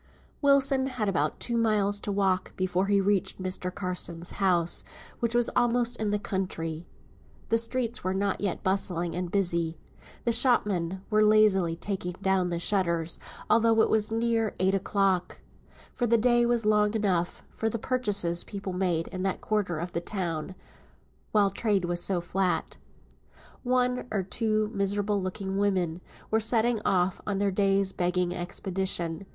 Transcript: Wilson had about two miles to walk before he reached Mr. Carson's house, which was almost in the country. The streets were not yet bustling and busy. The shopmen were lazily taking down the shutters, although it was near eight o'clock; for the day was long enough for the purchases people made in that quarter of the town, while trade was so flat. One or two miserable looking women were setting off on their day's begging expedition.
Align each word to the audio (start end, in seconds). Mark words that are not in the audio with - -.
Wilson 0.41 0.87
had 0.87 1.07
about 1.07 1.39
two 1.39 1.55
miles 1.57 1.99
to 1.99 2.11
walk 2.11 2.55
before 2.57 2.87
he 2.87 2.99
reached 2.99 3.39
Mr. 3.39 3.71
Carson's 3.71 4.31
house, 4.41 4.83
which 5.19 5.35
was 5.35 5.51
almost 5.55 5.95
in 5.97 6.09
the 6.09 6.17
country. 6.17 6.87
The 7.49 7.59
streets 7.59 8.03
were 8.03 8.15
not 8.15 8.41
yet 8.41 8.63
bustling 8.63 9.13
and 9.13 9.29
busy. 9.29 9.77
The 10.25 10.31
shopmen 10.31 11.03
were 11.11 11.23
lazily 11.23 11.75
taking 11.75 12.13
down 12.13 12.47
the 12.47 12.57
shutters, 12.57 13.19
although 13.47 13.79
it 13.83 13.91
was 13.91 14.11
near 14.11 14.55
eight 14.59 14.73
o'clock; 14.73 15.41
for 15.93 16.07
the 16.07 16.17
day 16.17 16.47
was 16.47 16.65
long 16.65 16.95
enough 16.95 17.43
for 17.55 17.69
the 17.69 17.77
purchases 17.77 18.43
people 18.43 18.73
made 18.73 19.07
in 19.09 19.21
that 19.21 19.39
quarter 19.39 19.77
of 19.77 19.91
the 19.91 20.01
town, 20.01 20.55
while 21.31 21.51
trade 21.51 21.85
was 21.85 22.01
so 22.01 22.19
flat. 22.19 22.77
One 23.61 24.07
or 24.11 24.23
two 24.23 24.71
miserable 24.73 25.21
looking 25.21 25.59
women 25.59 26.01
were 26.31 26.39
setting 26.39 26.81
off 26.83 27.21
on 27.27 27.37
their 27.37 27.51
day's 27.51 27.91
begging 27.91 28.33
expedition. 28.33 29.27